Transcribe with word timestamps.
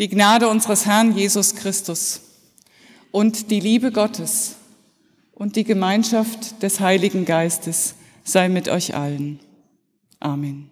Die 0.00 0.08
Gnade 0.08 0.48
unseres 0.48 0.86
Herrn 0.86 1.16
Jesus 1.16 1.54
Christus 1.54 2.20
und 3.12 3.52
die 3.52 3.60
Liebe 3.60 3.92
Gottes 3.92 4.56
und 5.32 5.54
die 5.54 5.62
Gemeinschaft 5.62 6.60
des 6.64 6.80
Heiligen 6.80 7.24
Geistes 7.24 7.94
sei 8.24 8.48
mit 8.48 8.68
euch 8.68 8.96
allen. 8.96 9.38
Amen. 10.18 10.68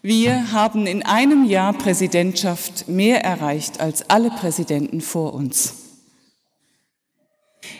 Wir 0.00 0.52
haben 0.52 0.86
in 0.86 1.02
einem 1.02 1.44
Jahr 1.44 1.72
Präsidentschaft 1.72 2.86
mehr 2.86 3.24
erreicht 3.24 3.80
als 3.80 4.08
alle 4.10 4.30
Präsidenten 4.30 5.00
vor 5.00 5.34
uns. 5.34 5.74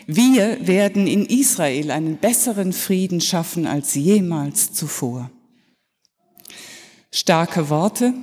Wir 0.05 0.67
werden 0.67 1.07
in 1.07 1.25
Israel 1.25 1.91
einen 1.91 2.17
besseren 2.17 2.73
Frieden 2.73 3.21
schaffen 3.21 3.67
als 3.67 3.95
jemals 3.95 4.73
zuvor 4.73 5.31
starke 7.15 7.69
Worte 7.69 8.13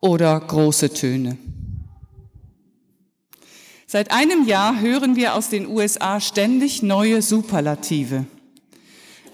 oder 0.00 0.38
große 0.38 0.92
Töne. 0.92 1.38
Seit 3.86 4.10
einem 4.10 4.46
Jahr 4.46 4.80
hören 4.80 5.16
wir 5.16 5.34
aus 5.34 5.48
den 5.48 5.66
USA 5.66 6.20
ständig 6.20 6.82
neue 6.82 7.22
Superlative, 7.22 8.26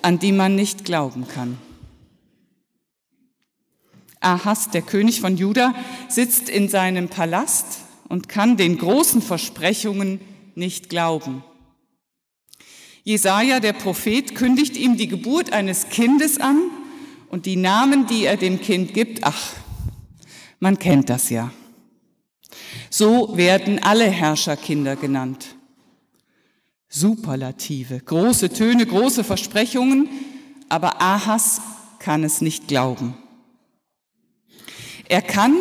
an 0.02 0.20
die 0.20 0.30
man 0.30 0.54
nicht 0.54 0.84
glauben 0.84 1.26
kann. 1.26 1.58
Ahas, 4.20 4.70
der 4.70 4.82
König 4.82 5.20
von 5.20 5.36
Juda, 5.36 5.74
sitzt 6.08 6.48
in 6.48 6.68
seinem 6.68 7.08
Palast 7.08 7.80
und 8.08 8.28
kann 8.28 8.56
den 8.56 8.78
großen 8.78 9.20
Versprechungen 9.20 10.20
nicht 10.54 10.88
glauben. 10.88 11.42
Jesaja, 13.02 13.58
der 13.58 13.72
Prophet, 13.72 14.36
kündigt 14.36 14.76
ihm 14.76 14.96
die 14.96 15.08
Geburt 15.08 15.52
eines 15.52 15.88
Kindes 15.88 16.40
an 16.40 16.70
und 17.34 17.46
die 17.46 17.56
Namen, 17.56 18.06
die 18.06 18.26
er 18.26 18.36
dem 18.36 18.60
Kind 18.60 18.94
gibt, 18.94 19.24
ach, 19.24 19.54
man 20.60 20.78
kennt 20.78 21.10
das 21.10 21.30
ja. 21.30 21.50
So 22.90 23.36
werden 23.36 23.82
alle 23.82 24.08
Herrscherkinder 24.08 24.94
genannt. 24.94 25.56
Superlative, 26.88 27.98
große 27.98 28.50
Töne, 28.50 28.86
große 28.86 29.24
Versprechungen, 29.24 30.08
aber 30.68 31.02
Ahas 31.02 31.60
kann 31.98 32.22
es 32.22 32.40
nicht 32.40 32.68
glauben. 32.68 33.14
Er 35.08 35.20
kann 35.20 35.56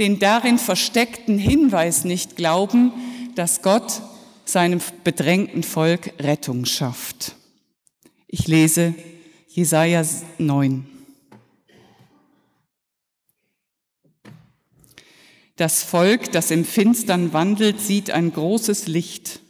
den 0.00 0.18
darin 0.18 0.58
versteckten 0.58 1.38
Hinweis 1.38 2.04
nicht 2.04 2.34
glauben, 2.34 2.92
dass 3.36 3.62
Gott 3.62 4.02
seinem 4.44 4.80
bedrängten 5.04 5.62
Volk 5.62 6.12
Rettung 6.18 6.64
schafft. 6.64 7.36
Ich 8.26 8.48
lese 8.48 8.96
Jesaja 9.46 10.02
9. 10.38 10.86
Das 15.56 15.84
Volk, 15.84 16.32
das 16.32 16.50
im 16.50 16.64
Finstern 16.64 17.32
wandelt, 17.32 17.80
sieht 17.80 18.10
ein 18.10 18.32
großes 18.32 18.88
Licht. 18.88 19.40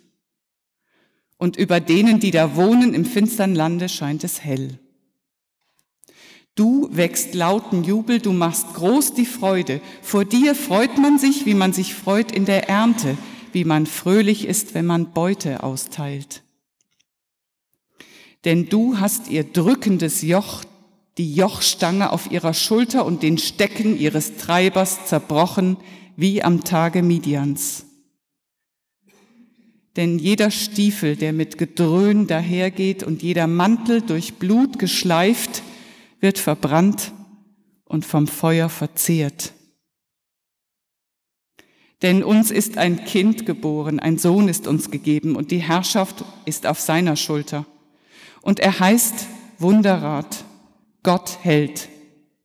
Und 1.39 1.57
über 1.57 1.81
denen, 1.81 2.21
die 2.21 2.31
da 2.31 2.57
wohnen 2.57 2.95
im 2.95 3.05
finstern 3.05 3.55
Lande, 3.55 3.89
scheint 3.89 4.23
es 4.25 4.43
hell. 4.43 4.79
Du 6.55 6.89
wächst 6.93 7.35
lauten 7.35 7.83
Jubel, 7.83 8.21
du 8.21 8.33
machst 8.33 8.75
groß 8.75 9.15
die 9.15 9.27
Freude. 9.27 9.81
Vor 10.03 10.25
dir 10.25 10.55
freut 10.55 10.99
man 10.99 11.19
sich, 11.19 11.47
wie 11.47 11.55
man 11.55 11.73
sich 11.73 11.95
freut 11.95 12.31
in 12.31 12.45
der 12.45 12.69
Ernte, 12.69 13.19
wie 13.53 13.65
man 13.65 13.87
fröhlich 13.87 14.45
ist, 14.47 14.75
wenn 14.75 14.87
man 14.87 15.13
Beute 15.13 15.65
austeilt. 15.65 16.43
Denn 18.45 18.69
du 18.69 19.01
hast 19.01 19.29
ihr 19.29 19.43
drückendes 19.43 20.23
Joch 20.23 20.63
die 21.19 21.34
Jochstange 21.34 22.11
auf 22.11 22.31
ihrer 22.31 22.55
Schulter 22.55 23.05
und 23.05 23.23
den 23.23 23.39
Stecken 23.39 23.98
ihres 23.98 24.37
Treibers 24.37 25.07
zerbrochen 25.07 25.77
wie 26.17 26.43
am 26.43 26.65
Tage 26.65 27.03
Midians. 27.03 27.87
Denn 29.97 30.19
jeder 30.19 30.51
Stiefel, 30.51 31.14
der 31.14 31.33
mit 31.33 31.57
Gedröhn 31.57 32.27
dahergeht 32.27 33.05
und 33.05 33.23
jeder 33.23 33.47
Mantel 33.47 34.02
durch 34.02 34.35
Blut 34.35 34.79
geschleift, 34.80 35.63
wird 36.20 36.39
verbrannt 36.39 37.13
und 37.85 38.05
vom 38.05 38.27
Feuer 38.27 38.69
verzehrt. 38.69 39.52
Denn 42.02 42.25
uns 42.25 42.51
ist 42.51 42.77
ein 42.77 43.05
Kind 43.05 43.46
geboren, 43.46 44.01
ein 44.01 44.19
Sohn 44.19 44.48
ist 44.48 44.67
uns 44.67 44.91
gegeben 44.91 45.36
und 45.36 45.52
die 45.52 45.63
Herrschaft 45.63 46.25
ist 46.45 46.67
auf 46.67 46.81
seiner 46.81 47.14
Schulter. 47.14 47.64
Und 48.42 48.58
er 48.58 48.79
heißt 48.81 49.27
Wunderrat, 49.58 50.45
Gott 51.05 51.39
hält, 51.42 51.91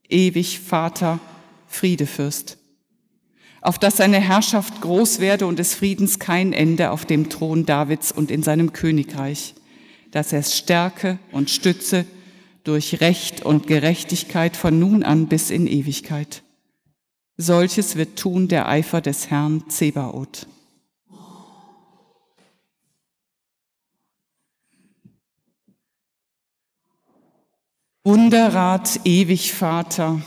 ewig 0.10 0.60
Vater, 0.60 1.20
Friedefürst. 1.68 2.58
Auf 3.62 3.80
dass 3.80 3.98
seine 3.98 4.20
Herrschaft 4.20 4.82
groß 4.82 5.20
werde 5.20 5.48
und 5.48 5.60
des 5.60 5.74
Friedens 5.74 6.20
kein 6.20 6.54
Ende 6.54 6.92
auf 6.92 7.06
dem 7.06 7.30
Thron 7.30 7.66
Davids 7.66 8.12
und 8.12 8.30
in 8.30 8.44
seinem 8.44 8.74
Königreich, 8.74 9.56
dass 10.12 10.34
er 10.34 10.40
es 10.40 10.58
stärke 10.58 11.20
und 11.32 11.50
stütze 11.50 12.06
durch 12.64 13.02
Recht 13.02 13.46
und 13.46 13.66
Gerechtigkeit 13.66 14.56
von 14.56 14.78
nun 14.78 15.04
an 15.04 15.28
bis 15.28 15.50
in 15.50 15.66
Ewigkeit. 15.66 16.44
Solches 17.38 17.96
wird 17.96 18.20
tun 18.20 18.50
der 18.50 18.68
Eifer 18.68 19.00
des 19.00 19.30
Herrn 19.30 19.70
Zebaoth. 19.70 20.48
Wunderrat, 28.10 29.02
ewig 29.04 29.54
Vater, 29.54 30.20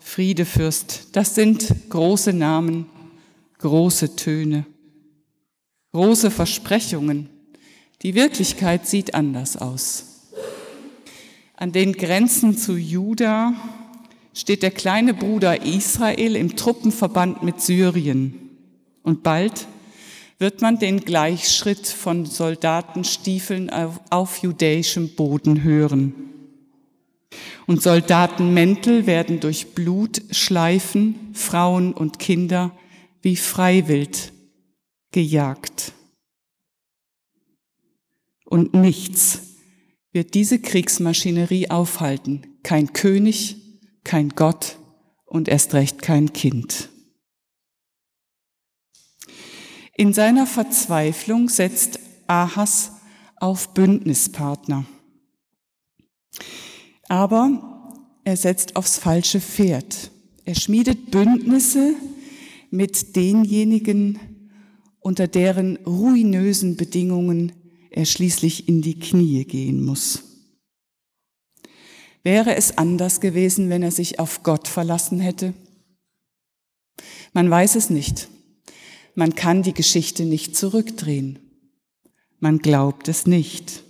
Friedefürst, 0.00 1.10
das 1.12 1.36
sind 1.36 1.72
große 1.88 2.32
Namen, 2.32 2.86
große 3.58 4.16
Töne, 4.16 4.66
große 5.92 6.32
Versprechungen. 6.32 7.28
Die 8.02 8.16
Wirklichkeit 8.16 8.88
sieht 8.88 9.14
anders 9.14 9.56
aus. 9.56 10.32
An 11.54 11.70
den 11.70 11.92
Grenzen 11.92 12.58
zu 12.58 12.76
Juda 12.76 13.54
steht 14.34 14.64
der 14.64 14.72
kleine 14.72 15.14
Bruder 15.14 15.62
Israel 15.64 16.34
im 16.34 16.56
Truppenverband 16.56 17.44
mit 17.44 17.60
Syrien. 17.60 18.34
Und 19.04 19.22
bald 19.22 19.68
wird 20.40 20.60
man 20.60 20.80
den 20.80 21.02
Gleichschritt 21.02 21.86
von 21.86 22.26
Soldatenstiefeln 22.26 23.70
auf, 23.70 24.00
auf 24.10 24.38
judäischem 24.38 25.14
Boden 25.14 25.62
hören. 25.62 26.27
Und 27.66 27.82
Soldatenmäntel 27.82 29.06
werden 29.06 29.40
durch 29.40 29.74
Blut 29.74 30.22
schleifen, 30.30 31.34
Frauen 31.34 31.92
und 31.92 32.18
Kinder 32.18 32.76
wie 33.20 33.36
freiwild 33.36 34.32
gejagt. 35.12 35.92
Und 38.44 38.72
nichts 38.74 39.42
wird 40.12 40.34
diese 40.34 40.58
Kriegsmaschinerie 40.58 41.70
aufhalten. 41.70 42.58
Kein 42.62 42.92
König, 42.92 43.56
kein 44.04 44.30
Gott 44.30 44.78
und 45.26 45.48
erst 45.48 45.74
recht 45.74 46.00
kein 46.00 46.32
Kind. 46.32 46.88
In 49.94 50.12
seiner 50.12 50.46
Verzweiflung 50.46 51.48
setzt 51.48 51.98
Ahas 52.26 52.92
auf 53.36 53.74
Bündnispartner. 53.74 54.86
Aber 57.08 57.90
er 58.24 58.36
setzt 58.36 58.76
aufs 58.76 58.98
falsche 58.98 59.40
Pferd. 59.40 60.10
Er 60.44 60.54
schmiedet 60.54 61.10
Bündnisse 61.10 61.94
mit 62.70 63.16
denjenigen, 63.16 64.18
unter 65.00 65.26
deren 65.26 65.76
ruinösen 65.78 66.76
Bedingungen 66.76 67.52
er 67.90 68.04
schließlich 68.04 68.68
in 68.68 68.82
die 68.82 68.98
Knie 68.98 69.44
gehen 69.44 69.84
muss. 69.84 70.22
Wäre 72.22 72.56
es 72.56 72.76
anders 72.76 73.20
gewesen, 73.20 73.70
wenn 73.70 73.82
er 73.82 73.90
sich 73.90 74.20
auf 74.20 74.42
Gott 74.42 74.68
verlassen 74.68 75.20
hätte? 75.20 75.54
Man 77.32 77.48
weiß 77.48 77.76
es 77.76 77.90
nicht. 77.90 78.28
Man 79.14 79.34
kann 79.34 79.62
die 79.62 79.72
Geschichte 79.72 80.24
nicht 80.24 80.54
zurückdrehen. 80.56 81.38
Man 82.40 82.58
glaubt 82.58 83.08
es 83.08 83.26
nicht. 83.26 83.82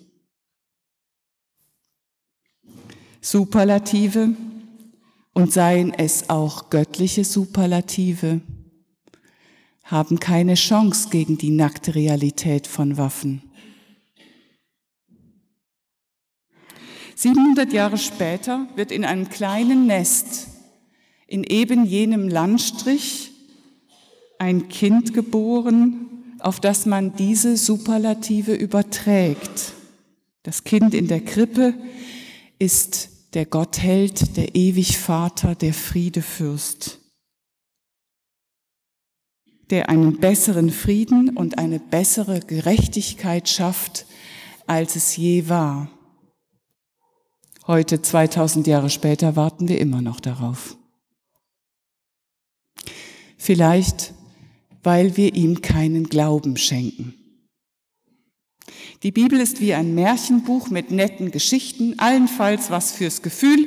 Superlative 3.30 4.34
und 5.34 5.52
seien 5.52 5.92
es 5.92 6.30
auch 6.30 6.70
göttliche 6.70 7.24
Superlative, 7.24 8.40
haben 9.84 10.18
keine 10.18 10.54
Chance 10.54 11.10
gegen 11.10 11.36
die 11.36 11.50
nackte 11.50 11.94
Realität 11.94 12.66
von 12.66 12.96
Waffen. 12.96 13.42
700 17.16 17.70
Jahre 17.70 17.98
später 17.98 18.66
wird 18.76 18.90
in 18.90 19.04
einem 19.04 19.28
kleinen 19.28 19.86
Nest 19.86 20.46
in 21.26 21.44
eben 21.44 21.84
jenem 21.84 22.28
Landstrich 22.28 23.30
ein 24.38 24.70
Kind 24.70 25.12
geboren, 25.12 26.06
auf 26.38 26.60
das 26.60 26.86
man 26.86 27.14
diese 27.14 27.58
Superlative 27.58 28.54
überträgt. 28.54 29.74
Das 30.44 30.64
Kind 30.64 30.94
in 30.94 31.08
der 31.08 31.20
Krippe 31.20 31.74
ist 32.58 33.17
der 33.34 33.46
Gottheld, 33.46 34.36
der 34.36 34.54
ewig 34.54 34.98
Vater, 34.98 35.54
der 35.54 35.74
Friedefürst, 35.74 37.00
der 39.70 39.88
einen 39.88 40.18
besseren 40.18 40.70
Frieden 40.70 41.36
und 41.36 41.58
eine 41.58 41.78
bessere 41.78 42.40
Gerechtigkeit 42.40 43.48
schafft, 43.48 44.06
als 44.66 44.96
es 44.96 45.16
je 45.16 45.48
war. 45.48 45.90
Heute, 47.66 48.00
2000 48.00 48.66
Jahre 48.66 48.88
später, 48.88 49.36
warten 49.36 49.68
wir 49.68 49.78
immer 49.78 50.00
noch 50.00 50.20
darauf. 50.20 50.76
Vielleicht, 53.36 54.14
weil 54.82 55.18
wir 55.18 55.34
ihm 55.34 55.60
keinen 55.60 56.08
Glauben 56.08 56.56
schenken. 56.56 57.17
Die 59.02 59.12
Bibel 59.12 59.40
ist 59.40 59.60
wie 59.60 59.74
ein 59.74 59.94
Märchenbuch 59.94 60.70
mit 60.70 60.90
netten 60.90 61.30
Geschichten, 61.30 61.98
allenfalls 61.98 62.70
was 62.70 62.92
fürs 62.92 63.22
Gefühl, 63.22 63.66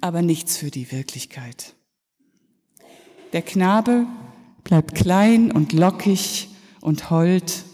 aber 0.00 0.22
nichts 0.22 0.56
für 0.56 0.70
die 0.70 0.90
Wirklichkeit. 0.92 1.74
Der 3.32 3.42
Knabe 3.42 4.06
bleibt 4.64 4.94
klein 4.94 5.52
und 5.52 5.72
lockig 5.72 6.48
und 6.80 7.10
hold. 7.10 7.64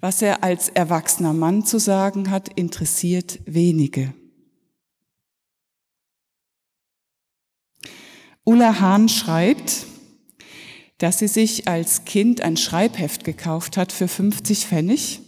Was 0.00 0.22
er 0.22 0.44
als 0.44 0.68
erwachsener 0.68 1.32
Mann 1.32 1.64
zu 1.64 1.78
sagen 1.78 2.30
hat, 2.30 2.48
interessiert 2.48 3.40
wenige. 3.44 4.14
Ulla 8.44 8.80
Hahn 8.80 9.08
schreibt, 9.10 9.86
dass 10.96 11.18
sie 11.18 11.28
sich 11.28 11.68
als 11.68 12.04
Kind 12.04 12.40
ein 12.40 12.56
Schreibheft 12.56 13.24
gekauft 13.24 13.76
hat 13.76 13.92
für 13.92 14.08
50 14.08 14.66
Pfennig 14.66 15.20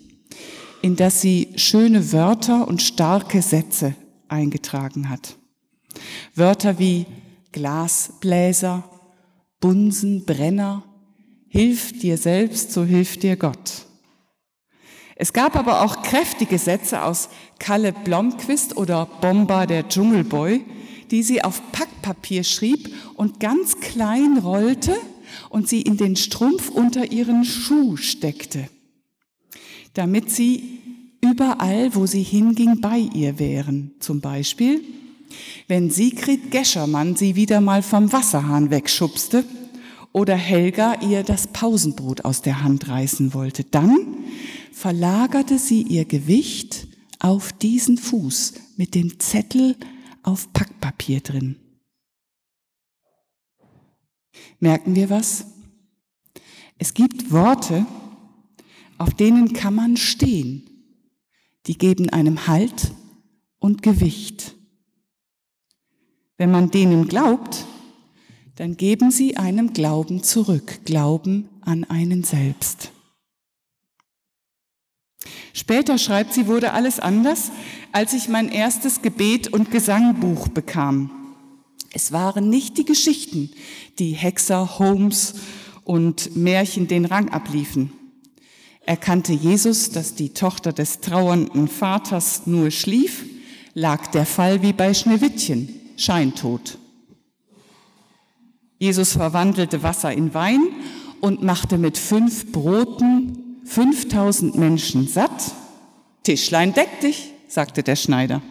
in 0.82 0.96
das 0.96 1.20
sie 1.20 1.48
schöne 1.56 2.12
Wörter 2.12 2.66
und 2.68 2.82
starke 2.82 3.42
Sätze 3.42 3.94
eingetragen 4.28 5.08
hat. 5.08 5.36
Wörter 6.34 6.78
wie 6.78 7.06
Glasbläser, 7.52 8.84
Bunsenbrenner, 9.60 10.84
Hilf 11.52 11.98
dir 11.98 12.16
selbst, 12.16 12.70
so 12.70 12.84
hilft 12.84 13.24
dir 13.24 13.34
Gott. 13.34 13.86
Es 15.16 15.32
gab 15.32 15.56
aber 15.56 15.82
auch 15.82 16.04
kräftige 16.04 16.58
Sätze 16.58 17.02
aus 17.02 17.28
Kalle 17.58 17.92
Blomqvist 17.92 18.76
oder 18.76 19.06
Bomba 19.20 19.66
der 19.66 19.88
Dschungelboy, 19.88 20.64
die 21.10 21.24
sie 21.24 21.42
auf 21.42 21.60
Packpapier 21.72 22.44
schrieb 22.44 22.94
und 23.16 23.40
ganz 23.40 23.80
klein 23.80 24.38
rollte 24.38 24.96
und 25.48 25.68
sie 25.68 25.82
in 25.82 25.96
den 25.96 26.14
Strumpf 26.14 26.68
unter 26.68 27.10
ihren 27.10 27.44
Schuh 27.44 27.96
steckte 27.96 28.68
damit 29.94 30.30
sie 30.30 30.80
überall, 31.20 31.94
wo 31.94 32.06
sie 32.06 32.22
hinging, 32.22 32.80
bei 32.80 32.98
ihr 32.98 33.38
wären. 33.38 33.92
Zum 34.00 34.20
Beispiel, 34.20 34.82
wenn 35.68 35.90
Sigrid 35.90 36.50
Geschermann 36.50 37.16
sie 37.16 37.36
wieder 37.36 37.60
mal 37.60 37.82
vom 37.82 38.12
Wasserhahn 38.12 38.70
wegschubste 38.70 39.44
oder 40.12 40.34
Helga 40.34 41.00
ihr 41.02 41.22
das 41.22 41.46
Pausenbrot 41.48 42.24
aus 42.24 42.42
der 42.42 42.62
Hand 42.62 42.88
reißen 42.88 43.34
wollte, 43.34 43.64
dann 43.64 43.98
verlagerte 44.72 45.58
sie 45.58 45.82
ihr 45.82 46.04
Gewicht 46.04 46.88
auf 47.18 47.52
diesen 47.52 47.98
Fuß 47.98 48.54
mit 48.76 48.94
dem 48.94 49.20
Zettel 49.20 49.76
auf 50.22 50.52
Packpapier 50.52 51.20
drin. 51.20 51.56
Merken 54.58 54.94
wir 54.94 55.10
was? 55.10 55.46
Es 56.78 56.94
gibt 56.94 57.30
Worte, 57.30 57.86
auf 59.00 59.14
denen 59.14 59.54
kann 59.54 59.74
man 59.74 59.96
stehen. 59.96 60.62
Die 61.66 61.78
geben 61.78 62.10
einem 62.10 62.46
Halt 62.46 62.92
und 63.58 63.82
Gewicht. 63.82 64.54
Wenn 66.36 66.50
man 66.50 66.70
denen 66.70 67.08
glaubt, 67.08 67.64
dann 68.56 68.76
geben 68.76 69.10
sie 69.10 69.38
einem 69.38 69.72
Glauben 69.72 70.22
zurück, 70.22 70.84
Glauben 70.84 71.48
an 71.62 71.84
einen 71.84 72.24
selbst. 72.24 72.92
Später 75.54 75.96
schreibt 75.96 76.34
sie, 76.34 76.46
wurde 76.46 76.72
alles 76.72 77.00
anders, 77.00 77.52
als 77.92 78.12
ich 78.12 78.28
mein 78.28 78.50
erstes 78.50 79.00
Gebet 79.00 79.48
und 79.48 79.70
Gesangbuch 79.70 80.48
bekam. 80.48 81.10
Es 81.94 82.12
waren 82.12 82.50
nicht 82.50 82.76
die 82.76 82.84
Geschichten, 82.84 83.50
die 83.98 84.12
Hexer, 84.12 84.78
Holmes 84.78 85.36
und 85.84 86.36
Märchen 86.36 86.86
den 86.86 87.06
Rang 87.06 87.30
abliefen. 87.30 87.92
Erkannte 88.86 89.32
Jesus, 89.32 89.90
dass 89.90 90.14
die 90.14 90.30
Tochter 90.30 90.72
des 90.72 91.00
trauernden 91.00 91.68
Vaters 91.68 92.46
nur 92.46 92.70
schlief, 92.70 93.24
lag 93.74 94.06
der 94.08 94.26
Fall 94.26 94.62
wie 94.62 94.72
bei 94.72 94.94
Schneewittchen, 94.94 95.68
scheintot. 95.96 96.78
Jesus 98.78 99.12
verwandelte 99.12 99.82
Wasser 99.82 100.12
in 100.12 100.32
Wein 100.32 100.60
und 101.20 101.42
machte 101.42 101.76
mit 101.76 101.98
fünf 101.98 102.50
Broten 102.50 103.60
5000 103.66 104.56
Menschen 104.56 105.06
satt. 105.06 105.54
Tischlein 106.22 106.72
deck 106.72 107.00
dich, 107.00 107.30
sagte 107.46 107.82
der 107.82 107.96
Schneider. 107.96 108.42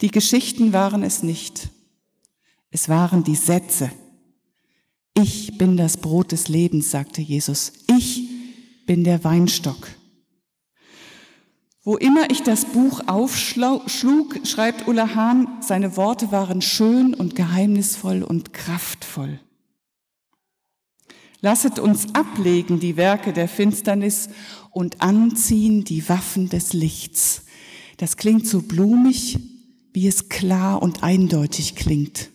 Die 0.00 0.10
Geschichten 0.10 0.72
waren 0.72 1.02
es 1.02 1.22
nicht. 1.22 1.70
Es 2.70 2.88
waren 2.88 3.24
die 3.24 3.34
Sätze, 3.34 3.90
ich 5.20 5.58
bin 5.58 5.76
das 5.76 5.96
Brot 5.96 6.32
des 6.32 6.48
Lebens, 6.48 6.90
sagte 6.90 7.20
Jesus. 7.20 7.72
Ich 7.88 8.28
bin 8.86 9.02
der 9.02 9.24
Weinstock. 9.24 9.88
Wo 11.82 11.96
immer 11.96 12.30
ich 12.30 12.42
das 12.42 12.66
Buch 12.66 13.00
aufschlug, 13.06 14.46
schreibt 14.46 14.86
Ulla 14.86 15.14
Hahn, 15.14 15.48
seine 15.60 15.96
Worte 15.96 16.30
waren 16.30 16.62
schön 16.62 17.14
und 17.14 17.34
geheimnisvoll 17.34 18.22
und 18.22 18.52
kraftvoll. 18.52 19.40
Lasset 21.40 21.78
uns 21.78 22.14
ablegen 22.14 22.78
die 22.78 22.96
Werke 22.96 23.32
der 23.32 23.48
Finsternis 23.48 24.28
und 24.70 25.00
anziehen 25.00 25.84
die 25.84 26.08
Waffen 26.08 26.48
des 26.48 26.72
Lichts. 26.72 27.44
Das 27.96 28.16
klingt 28.16 28.46
so 28.46 28.62
blumig, 28.62 29.38
wie 29.92 30.06
es 30.06 30.28
klar 30.28 30.82
und 30.82 31.02
eindeutig 31.02 31.74
klingt. 31.74 32.30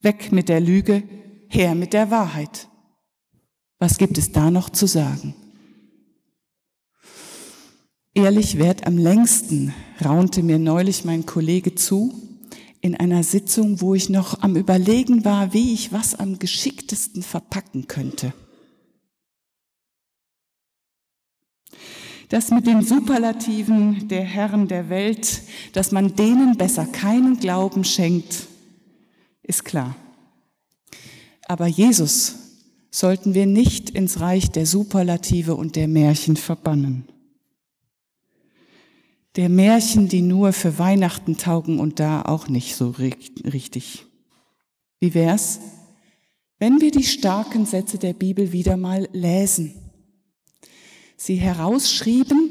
Weg 0.00 0.32
mit 0.32 0.48
der 0.48 0.60
Lüge, 0.60 1.02
her 1.54 1.74
mit 1.74 1.92
der 1.92 2.10
Wahrheit. 2.10 2.68
Was 3.78 3.98
gibt 3.98 4.18
es 4.18 4.32
da 4.32 4.50
noch 4.50 4.70
zu 4.70 4.86
sagen? 4.86 5.34
Ehrlich 8.14 8.58
wert 8.58 8.86
am 8.86 8.98
längsten, 8.98 9.72
raunte 10.04 10.42
mir 10.42 10.58
neulich 10.58 11.04
mein 11.04 11.24
Kollege 11.24 11.74
zu, 11.74 12.12
in 12.82 12.96
einer 12.96 13.22
Sitzung, 13.22 13.80
wo 13.80 13.94
ich 13.94 14.10
noch 14.10 14.42
am 14.42 14.56
Überlegen 14.56 15.24
war, 15.24 15.52
wie 15.52 15.72
ich 15.72 15.92
was 15.92 16.14
am 16.14 16.38
geschicktesten 16.38 17.22
verpacken 17.22 17.86
könnte. 17.86 18.34
Das 22.28 22.50
mit 22.50 22.66
den 22.66 22.82
Superlativen 22.82 24.08
der 24.08 24.24
Herren 24.24 24.66
der 24.66 24.88
Welt, 24.88 25.42
dass 25.74 25.92
man 25.92 26.16
denen 26.16 26.56
besser 26.56 26.86
keinen 26.86 27.38
Glauben 27.38 27.84
schenkt, 27.84 28.46
ist 29.42 29.64
klar. 29.64 29.96
Aber 31.46 31.66
Jesus 31.66 32.36
sollten 32.90 33.34
wir 33.34 33.46
nicht 33.46 33.90
ins 33.90 34.20
Reich 34.20 34.50
der 34.50 34.66
Superlative 34.66 35.54
und 35.54 35.76
der 35.76 35.88
Märchen 35.88 36.36
verbannen. 36.36 37.08
Der 39.36 39.48
Märchen, 39.48 40.08
die 40.08 40.20
nur 40.20 40.52
für 40.52 40.78
Weihnachten 40.78 41.38
taugen 41.38 41.80
und 41.80 41.98
da 42.00 42.22
auch 42.22 42.48
nicht 42.48 42.76
so 42.76 42.90
richtig. 42.90 44.04
Wie 45.00 45.14
wär's, 45.14 45.58
wenn 46.58 46.80
wir 46.82 46.90
die 46.90 47.02
starken 47.02 47.64
Sätze 47.64 47.98
der 47.98 48.12
Bibel 48.12 48.52
wieder 48.52 48.76
mal 48.76 49.08
lesen? 49.12 49.74
Sie 51.16 51.36
herausschrieben 51.36 52.50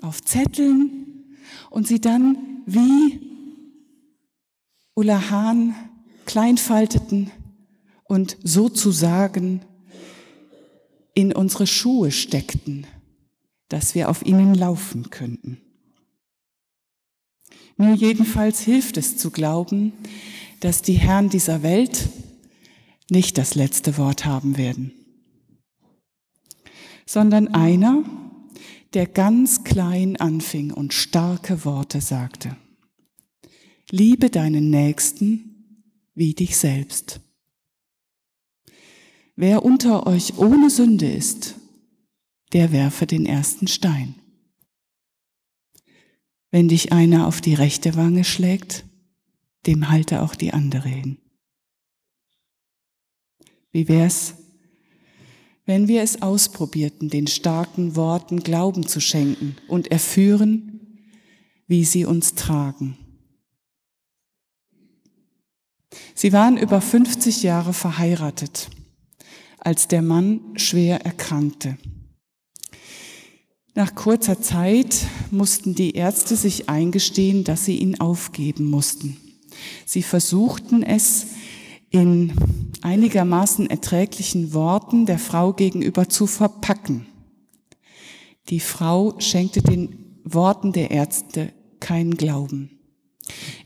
auf 0.00 0.22
Zetteln 0.22 1.36
und 1.70 1.86
sie 1.86 2.00
dann 2.00 2.62
wie 2.64 3.20
Ulla 4.94 5.30
Hahn 5.30 5.74
kleinfalteten 6.24 7.30
und 8.04 8.36
sozusagen 8.42 9.62
in 11.14 11.32
unsere 11.32 11.66
Schuhe 11.66 12.10
steckten, 12.10 12.86
dass 13.68 13.94
wir 13.94 14.08
auf 14.10 14.24
ihnen 14.24 14.54
laufen 14.54 15.10
könnten. 15.10 15.60
Mir 17.76 17.94
jedenfalls 17.94 18.60
hilft 18.60 18.96
es 18.96 19.16
zu 19.16 19.30
glauben, 19.30 19.92
dass 20.60 20.82
die 20.82 20.94
Herren 20.94 21.28
dieser 21.28 21.62
Welt 21.62 22.08
nicht 23.10 23.36
das 23.36 23.54
letzte 23.54 23.98
Wort 23.98 24.24
haben 24.24 24.56
werden, 24.56 24.92
sondern 27.06 27.48
einer, 27.48 28.04
der 28.94 29.06
ganz 29.06 29.64
klein 29.64 30.16
anfing 30.16 30.72
und 30.72 30.94
starke 30.94 31.64
Worte 31.64 32.00
sagte. 32.00 32.56
Liebe 33.90 34.30
deinen 34.30 34.70
Nächsten 34.70 35.90
wie 36.14 36.34
dich 36.34 36.56
selbst. 36.56 37.20
Wer 39.36 39.64
unter 39.64 40.06
euch 40.06 40.38
ohne 40.38 40.70
Sünde 40.70 41.10
ist, 41.10 41.56
der 42.52 42.70
werfe 42.70 43.06
den 43.06 43.26
ersten 43.26 43.66
Stein. 43.66 44.14
Wenn 46.50 46.68
dich 46.68 46.92
einer 46.92 47.26
auf 47.26 47.40
die 47.40 47.54
rechte 47.54 47.96
Wange 47.96 48.22
schlägt, 48.22 48.84
dem 49.66 49.88
halte 49.88 50.22
auch 50.22 50.36
die 50.36 50.52
andere 50.52 50.88
hin. 50.88 51.18
Wie 53.72 53.88
wär's, 53.88 54.34
wenn 55.66 55.88
wir 55.88 56.02
es 56.02 56.22
ausprobierten, 56.22 57.08
den 57.08 57.26
starken 57.26 57.96
Worten 57.96 58.44
Glauben 58.44 58.86
zu 58.86 59.00
schenken 59.00 59.56
und 59.66 59.90
erführen, 59.90 61.00
wie 61.66 61.84
sie 61.84 62.04
uns 62.04 62.36
tragen? 62.36 62.98
Sie 66.14 66.32
waren 66.32 66.56
über 66.56 66.80
50 66.80 67.42
Jahre 67.42 67.72
verheiratet, 67.72 68.70
als 69.64 69.88
der 69.88 70.02
Mann 70.02 70.40
schwer 70.56 71.04
erkrankte. 71.04 71.76
Nach 73.74 73.94
kurzer 73.94 74.40
Zeit 74.40 75.06
mussten 75.32 75.74
die 75.74 75.96
Ärzte 75.96 76.36
sich 76.36 76.68
eingestehen, 76.68 77.42
dass 77.42 77.64
sie 77.64 77.78
ihn 77.78 78.00
aufgeben 78.00 78.70
mussten. 78.70 79.16
Sie 79.84 80.02
versuchten 80.02 80.82
es 80.82 81.26
in 81.90 82.32
einigermaßen 82.82 83.68
erträglichen 83.68 84.52
Worten 84.52 85.06
der 85.06 85.18
Frau 85.18 85.52
gegenüber 85.52 86.08
zu 86.08 86.26
verpacken. 86.26 87.06
Die 88.48 88.60
Frau 88.60 89.18
schenkte 89.20 89.62
den 89.62 90.20
Worten 90.24 90.72
der 90.72 90.90
Ärzte 90.90 91.52
keinen 91.80 92.16
Glauben. 92.16 92.73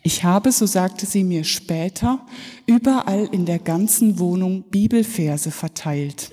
Ich 0.03 0.25
habe, 0.25 0.53
so 0.53 0.67
sagte 0.67 1.07
sie 1.07 1.25
mir 1.25 1.45
später, 1.45 2.25
überall 2.67 3.29
in 3.33 3.47
der 3.47 3.59
ganzen 3.59 4.19
Wohnung 4.19 4.65
Bibelverse 4.71 5.51
verteilt. 5.51 6.31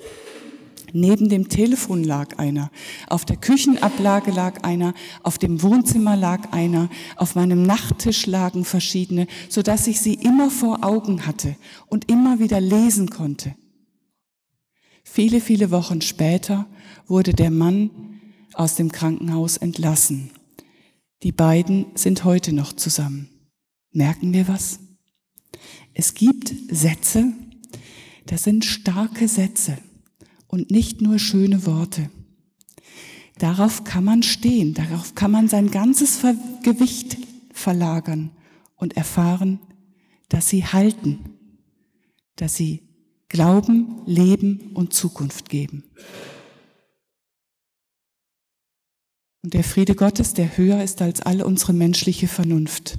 Neben 0.92 1.28
dem 1.28 1.48
Telefon 1.48 2.04
lag 2.04 2.38
einer, 2.38 2.70
auf 3.08 3.24
der 3.24 3.36
Küchenablage 3.36 4.30
lag 4.30 4.62
einer, 4.62 4.94
auf 5.22 5.36
dem 5.36 5.62
Wohnzimmer 5.62 6.16
lag 6.16 6.52
einer, 6.52 6.88
auf 7.16 7.34
meinem 7.34 7.64
Nachttisch 7.64 8.26
lagen 8.26 8.64
verschiedene, 8.64 9.26
so 9.48 9.62
dass 9.62 9.88
ich 9.88 10.00
sie 10.00 10.14
immer 10.14 10.50
vor 10.50 10.84
Augen 10.84 11.26
hatte 11.26 11.56
und 11.88 12.10
immer 12.10 12.38
wieder 12.38 12.60
lesen 12.60 13.10
konnte. 13.10 13.54
Viele, 15.02 15.40
viele 15.40 15.70
Wochen 15.70 16.00
später 16.00 16.66
wurde 17.06 17.32
der 17.32 17.50
Mann 17.50 17.90
aus 18.54 18.76
dem 18.76 18.90
Krankenhaus 18.90 19.56
entlassen. 19.56 20.30
Die 21.22 21.32
beiden 21.32 21.86
sind 21.94 22.24
heute 22.24 22.52
noch 22.52 22.72
zusammen. 22.72 23.35
Merken 23.96 24.34
wir 24.34 24.46
was? 24.46 24.78
Es 25.94 26.12
gibt 26.12 26.52
Sätze, 26.70 27.32
das 28.26 28.44
sind 28.44 28.66
starke 28.66 29.26
Sätze 29.26 29.78
und 30.48 30.70
nicht 30.70 31.00
nur 31.00 31.18
schöne 31.18 31.64
Worte. 31.64 32.10
Darauf 33.38 33.84
kann 33.84 34.04
man 34.04 34.22
stehen, 34.22 34.74
darauf 34.74 35.14
kann 35.14 35.30
man 35.30 35.48
sein 35.48 35.70
ganzes 35.70 36.20
Gewicht 36.62 37.16
verlagern 37.52 38.32
und 38.74 38.98
erfahren, 38.98 39.60
dass 40.28 40.50
sie 40.50 40.66
halten, 40.66 41.30
dass 42.36 42.54
sie 42.54 42.82
Glauben, 43.30 44.02
Leben 44.04 44.72
und 44.74 44.92
Zukunft 44.92 45.48
geben. 45.48 45.84
Und 49.42 49.54
der 49.54 49.64
Friede 49.64 49.94
Gottes, 49.94 50.34
der 50.34 50.58
höher 50.58 50.82
ist 50.82 51.00
als 51.00 51.22
alle 51.22 51.46
unsere 51.46 51.72
menschliche 51.72 52.28
Vernunft, 52.28 52.98